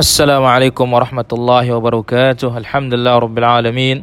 Assalamualaikum 0.00 0.88
warahmatullahi 0.88 1.68
wabarakatuh. 1.76 2.56
Alhamdulillah 2.56 3.20
rabbil 3.20 3.44
alamin. 3.44 3.96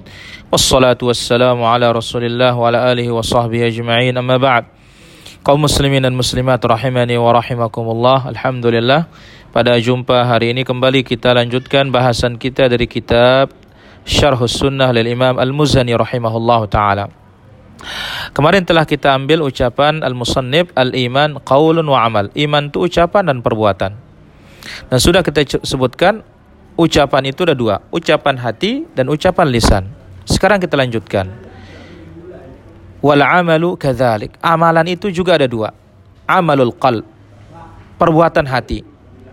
Wassalatu 0.53 1.09
wassalamu 1.09 1.65
ala 1.65 1.89
Rasulillah 1.89 2.53
wa 2.53 2.69
ala 2.69 2.93
alihi 2.93 3.09
wa 3.09 3.25
sahbihi 3.25 3.65
ajma'in. 3.73 4.13
Amma 4.13 4.37
ba'd. 4.37 4.69
Kaum 5.41 5.57
muslimin 5.57 6.05
dan 6.05 6.13
muslimat 6.13 6.61
rahimani 6.61 7.17
wa 7.17 7.33
rahimakumullah. 7.33 8.29
Alhamdulillah. 8.29 9.09
Pada 9.49 9.73
jumpa 9.81 10.21
hari 10.29 10.53
ini 10.53 10.61
kembali 10.61 11.01
kita 11.01 11.33
lanjutkan 11.33 11.89
bahasan 11.89 12.37
kita 12.37 12.69
dari 12.69 12.85
kitab 12.85 13.49
Syarh 14.05 14.37
Sunnah 14.45 14.93
lil 14.93 15.09
Imam 15.09 15.41
Al-Muzani 15.41 15.97
rahimahullah 15.97 16.61
taala. 16.69 17.09
Kemarin 18.37 18.69
telah 18.69 18.85
kita 18.85 19.17
ambil 19.17 19.41
ucapan 19.41 20.05
Al-Musannib 20.05 20.69
Al-Iman 20.77 21.41
qaulun 21.41 21.89
wa 21.89 22.05
amal. 22.05 22.29
Iman 22.37 22.69
itu 22.69 22.85
ucapan 22.85 23.33
dan 23.33 23.41
perbuatan. 23.41 24.06
Dan 24.85 24.97
sudah 25.01 25.25
kita 25.25 25.65
sebutkan 25.65 26.21
ucapan 26.77 27.33
itu 27.33 27.41
ada 27.41 27.57
dua, 27.57 27.81
ucapan 27.89 28.37
hati 28.37 28.85
dan 28.93 29.09
ucapan 29.09 29.49
lisan. 29.49 29.83
Sekarang 30.29 30.61
kita 30.61 30.77
lanjutkan. 30.77 31.25
Wal 33.01 33.21
amalu 33.25 33.73
kadzalik. 33.77 34.37
Amalan 34.41 34.85
itu 34.93 35.09
juga 35.09 35.41
ada 35.41 35.49
dua. 35.49 35.73
Amalul 36.29 36.73
qalb. 36.77 37.05
Perbuatan 37.97 38.45
hati 38.45 38.85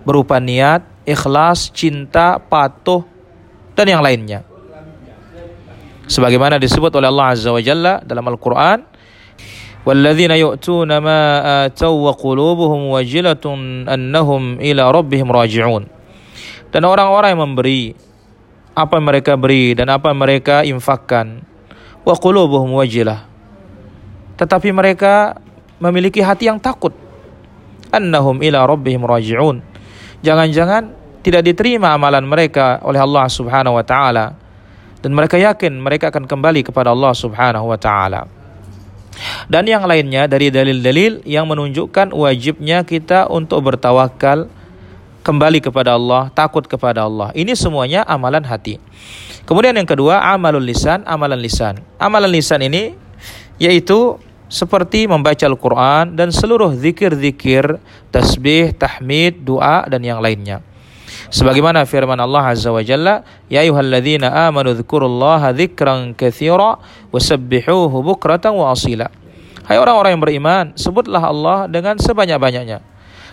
berupa 0.05 0.41
niat, 0.41 0.85
ikhlas, 1.05 1.69
cinta, 1.73 2.41
patuh 2.41 3.05
dan 3.77 3.87
yang 3.89 4.01
lainnya. 4.01 4.45
Sebagaimana 6.05 6.61
disebut 6.61 6.93
oleh 7.01 7.09
Allah 7.09 7.33
Azza 7.33 7.49
wa 7.49 7.61
Jalla 7.65 8.05
dalam 8.05 8.25
Al-Qur'an, 8.29 8.85
والذين 9.86 10.32
يؤتون 10.32 10.92
ما 10.98 11.22
آتوا 11.66 11.98
وقلوبهم 12.12 12.82
وجلة 12.94 13.46
أنهم 13.88 14.42
إلى 14.60 14.84
ربهم 14.92 15.28
راجعون 15.32 15.84
dan 16.70 16.86
orang-orang 16.86 17.34
yang 17.34 17.44
memberi 17.50 17.98
apa 18.78 19.02
yang 19.02 19.06
mereka 19.10 19.34
beri 19.34 19.74
dan 19.74 19.90
apa 19.90 20.14
yang 20.14 20.20
mereka 20.22 20.62
infakkan 20.62 21.42
wa 22.06 22.14
qulubuhum 22.14 22.78
wajilah 22.78 23.26
tetapi 24.38 24.70
mereka 24.70 25.42
memiliki 25.82 26.22
hati 26.22 26.46
yang 26.48 26.62
takut 26.62 26.94
annahum 27.90 28.38
ila 28.46 28.70
rabbihim 28.70 29.02
raji'un 29.02 29.66
jangan-jangan 30.22 30.94
tidak 31.26 31.42
diterima 31.42 31.98
amalan 31.98 32.24
mereka 32.24 32.78
oleh 32.86 33.02
Allah 33.02 33.26
Subhanahu 33.26 33.76
wa 33.76 33.84
taala 33.84 34.38
dan 35.02 35.12
mereka 35.18 35.42
yakin 35.42 35.74
mereka 35.82 36.14
akan 36.14 36.30
kembali 36.30 36.62
kepada 36.70 36.94
Allah 36.94 37.12
Subhanahu 37.18 37.66
wa 37.66 37.80
taala 37.82 38.33
dan 39.47 39.65
yang 39.69 39.85
lainnya 39.85 40.27
dari 40.27 40.51
dalil-dalil 40.51 41.23
yang 41.27 41.47
menunjukkan 41.47 42.11
wajibnya 42.15 42.83
kita 42.83 43.31
untuk 43.31 43.65
bertawakal 43.73 44.49
kembali 45.25 45.65
kepada 45.65 45.97
Allah, 45.97 46.29
takut 46.37 46.69
kepada 46.69 47.09
Allah. 47.09 47.33
Ini 47.33 47.57
semuanya 47.57 48.05
amalan 48.05 48.45
hati. 48.45 48.77
Kemudian 49.49 49.77
yang 49.77 49.89
kedua, 49.89 50.21
amalul 50.33 50.65
lisan, 50.65 51.05
amalan 51.09 51.41
lisan. 51.41 51.81
Amalan 51.97 52.33
lisan 52.33 52.61
ini 52.65 52.97
yaitu 53.57 54.19
seperti 54.51 55.07
membaca 55.09 55.47
Al-Quran 55.47 56.15
dan 56.15 56.31
seluruh 56.31 56.75
zikir-zikir, 56.77 57.81
tasbih, 58.13 58.77
tahmid, 58.77 59.43
doa, 59.43 59.87
dan 59.89 60.05
yang 60.05 60.21
lainnya. 60.21 60.61
Sebagaimana 61.33 61.89
firman 61.89 62.21
Allah 62.21 62.53
Azza 62.53 62.69
wa 62.69 62.85
Jalla, 62.85 63.25
"Ya 63.49 63.65
ayyuhalladzina 63.65 64.49
amanu 64.49 64.77
dzkurullaha 64.77 65.57
dzikran 65.57 66.13
katsira 66.13 66.77
wasabbihuhu 67.13 68.05
bukratan 68.05 68.57
wa 68.57 68.73
asila." 68.73 69.09
Hai 69.65 69.81
orang-orang 69.81 70.19
yang 70.19 70.23
beriman, 70.23 70.65
sebutlah 70.77 71.25
Allah 71.25 71.65
dengan 71.73 71.97
sebanyak-banyaknya 71.97 72.85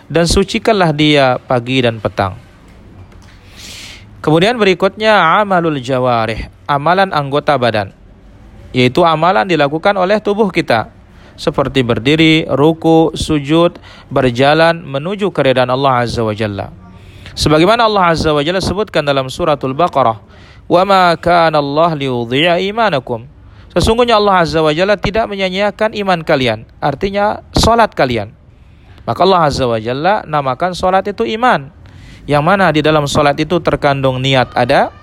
dan 0.08 0.24
sucikanlah 0.24 0.96
dia 0.96 1.36
pagi 1.36 1.84
dan 1.84 2.00
petang. 2.00 2.40
Kemudian 4.22 4.56
berikutnya 4.56 5.42
amalul 5.42 5.76
jawarih, 5.82 6.48
amalan 6.64 7.12
anggota 7.12 7.58
badan. 7.58 7.92
Yaitu 8.72 9.04
amalan 9.04 9.44
dilakukan 9.44 9.92
oleh 10.00 10.16
tubuh 10.24 10.48
kita 10.48 10.88
seperti 11.36 11.84
berdiri, 11.84 12.48
ruku, 12.48 13.12
sujud, 13.12 13.76
berjalan 14.08 14.80
menuju 14.84 15.28
keredaan 15.32 15.68
Allah 15.68 16.06
Azza 16.06 16.24
wa 16.24 16.32
Jalla. 16.32 16.81
Sebagaimana 17.32 17.88
Allah 17.88 18.12
Azza 18.12 18.30
wa 18.32 18.44
Jalla 18.44 18.60
sebutkan 18.60 19.00
dalam 19.00 19.32
suratul 19.32 19.72
Baqarah, 19.72 20.20
"Wa 20.68 20.82
ma 20.84 21.16
kana 21.16 21.58
Allah 21.58 21.96
liyudhi'a 21.96 22.60
imanakum." 22.60 23.24
Sesungguhnya 23.72 24.20
Allah 24.20 24.44
Azza 24.44 24.60
wa 24.60 24.68
Jalla 24.68 25.00
tidak 25.00 25.32
menyanyiakan 25.32 25.96
iman 25.96 26.20
kalian, 26.20 26.68
artinya 26.76 27.40
salat 27.56 27.96
kalian. 27.96 28.36
Maka 29.08 29.20
Allah 29.24 29.48
Azza 29.48 29.64
wa 29.64 29.80
Jalla 29.80 30.22
namakan 30.28 30.76
salat 30.76 31.08
itu 31.08 31.24
iman. 31.40 31.72
Yang 32.28 32.44
mana 32.44 32.70
di 32.70 32.84
dalam 32.84 33.10
salat 33.10 33.34
itu 33.40 33.58
terkandung 33.58 34.22
niat 34.22 34.54
ada, 34.54 34.94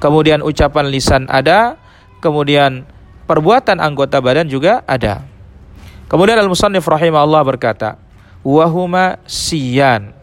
kemudian 0.00 0.40
ucapan 0.40 0.88
lisan 0.88 1.28
ada, 1.28 1.76
kemudian 2.24 2.88
perbuatan 3.28 3.76
anggota 3.76 4.24
badan 4.24 4.48
juga 4.48 4.80
ada. 4.88 5.26
Kemudian 6.08 6.40
Al-Musannif 6.40 6.86
rahimahullah 6.88 7.42
berkata, 7.44 8.00
"Wahuma 8.40 9.20
siyan." 9.28 10.15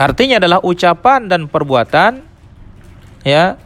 Artinya 0.00 0.40
adalah 0.40 0.64
ucapan 0.64 1.28
dan 1.28 1.44
perbuatan 1.44 2.24
ya 3.20 3.60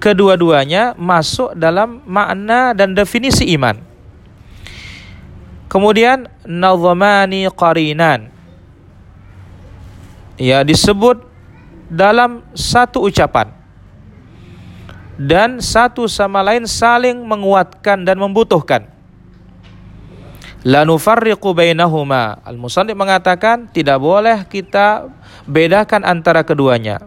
kedua-duanya 0.00 0.96
masuk 0.96 1.52
dalam 1.52 2.00
makna 2.08 2.72
dan 2.72 2.96
definisi 2.96 3.52
iman. 3.52 3.76
Kemudian 5.68 6.32
nazamani 6.48 7.44
qarinan 7.52 8.32
ya 10.40 10.64
disebut 10.64 11.20
dalam 11.92 12.40
satu 12.56 13.04
ucapan 13.04 13.52
dan 15.20 15.60
satu 15.60 16.08
sama 16.08 16.40
lain 16.40 16.64
saling 16.64 17.20
menguatkan 17.20 18.00
dan 18.00 18.16
membutuhkan. 18.16 18.93
La 20.64 20.88
nufarriqu 20.88 21.52
bainahuma. 21.52 22.40
Al-Musannif 22.40 22.96
mengatakan 22.96 23.68
tidak 23.68 24.00
boleh 24.00 24.48
kita 24.48 25.12
bedakan 25.44 26.08
antara 26.08 26.40
keduanya. 26.40 27.04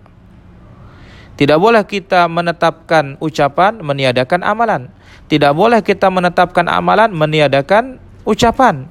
Tidak 1.38 1.58
boleh 1.58 1.82
kita 1.82 2.30
menetapkan 2.30 3.18
ucapan 3.18 3.82
meniadakan 3.82 4.46
amalan. 4.46 4.94
Tidak 5.26 5.58
boleh 5.58 5.82
kita 5.82 6.14
menetapkan 6.14 6.70
amalan 6.70 7.10
meniadakan 7.10 7.98
ucapan. 8.30 8.86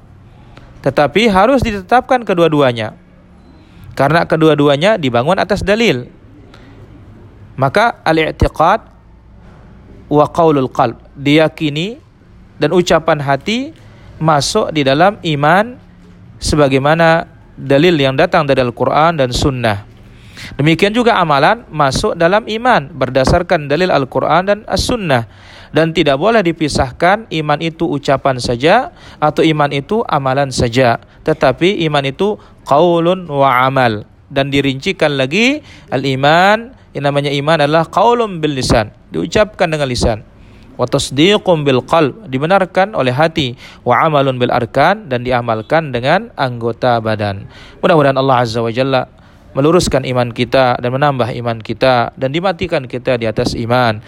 Tetapi 0.83 1.31
harus 1.31 1.63
ditetapkan 1.63 2.27
kedua-duanya. 2.27 2.99
Karena 3.95 4.27
kedua-duanya 4.27 4.99
dibangun 4.99 5.39
atas 5.39 5.63
dalil. 5.63 6.11
Maka 7.55 8.03
al-i'tiqad 8.03 8.83
wa 10.11 10.27
qaulul 10.31 10.71
qalb, 10.71 10.99
diyakini 11.15 11.99
dan 12.59 12.71
ucapan 12.75 13.19
hati 13.23 13.86
masuk 14.17 14.73
di 14.73 14.87
dalam 14.87 15.21
iman 15.21 15.77
sebagaimana 16.41 17.29
dalil 17.57 17.97
yang 17.97 18.17
datang 18.17 18.45
dari 18.45 18.61
Al-Quran 18.61 19.17
dan 19.21 19.33
Sunnah. 19.33 19.97
Demikian 20.61 20.93
juga 20.93 21.17
amalan 21.17 21.65
masuk 21.73 22.13
dalam 22.13 22.45
iman 22.45 22.93
berdasarkan 22.93 23.73
dalil 23.73 23.89
Al-Quran 23.89 24.43
dan 24.45 24.59
As-Sunnah. 24.69 25.25
Dan 25.73 25.93
tidak 25.93 26.17
boleh 26.17 26.41
dipisahkan 26.41 27.29
iman 27.29 27.59
itu 27.61 27.85
ucapan 27.85 28.37
saja 28.41 28.95
atau 29.17 29.41
iman 29.45 29.69
itu 29.73 30.05
amalan 30.07 30.53
saja. 30.53 31.01
Tetapi 31.25 31.85
iman 31.89 32.05
itu 32.05 32.37
qaulun 32.65 33.29
wa 33.29 33.65
amal. 33.65 34.05
Dan 34.29 34.49
dirincikan 34.53 35.17
lagi 35.17 35.61
al-iman, 35.89 36.73
yang 36.97 37.05
namanya 37.09 37.33
iman 37.33 37.65
adalah 37.65 37.85
qaulun 37.89 38.41
bil 38.41 38.57
lisan. 38.57 38.93
Diucapkan 39.13 39.69
dengan 39.69 39.89
lisan 39.89 40.36
wa 40.77 40.85
tasdiqum 40.85 41.65
bil 41.65 41.83
qalb 41.85 42.29
dibenarkan 42.29 42.93
oleh 42.93 43.13
hati 43.13 43.57
wa 43.83 44.01
amalun 44.05 44.37
bil 44.37 44.53
arkan 44.53 45.09
dan 45.09 45.25
diamalkan 45.25 45.91
dengan 45.93 46.33
anggota 46.37 47.01
badan. 47.01 47.49
Mudah-mudahan 47.81 48.17
Allah 48.17 48.37
Azza 48.45 48.61
wa 48.61 48.73
Jalla 48.73 49.09
meluruskan 49.57 50.05
iman 50.05 50.29
kita 50.37 50.77
dan 50.77 50.91
menambah 50.93 51.33
iman 51.33 51.65
kita 51.65 52.13
dan 52.13 52.29
dimatikan 52.29 52.85
kita 52.85 53.17
di 53.17 53.25
atas 53.25 53.57
iman. 53.57 54.05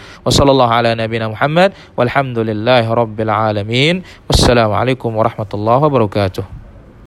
Wassalamualaikum 4.29 5.09
warahmatullahi 5.17 5.81
wabarakatuh. 5.81 6.57